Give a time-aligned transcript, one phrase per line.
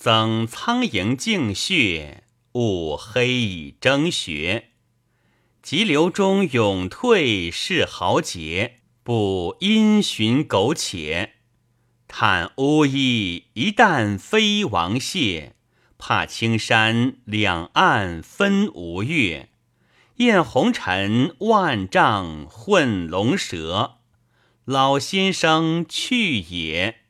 [0.00, 4.70] 增苍蝇净血，雾黑已争学。
[5.62, 11.32] 急流中勇退是豪杰，不因循苟且。
[12.08, 15.54] 叹乌衣一旦飞王谢，
[15.98, 19.50] 怕青山两岸分吴越。
[20.16, 23.98] 厌红尘万丈混龙蛇，
[24.64, 27.00] 老先生去也。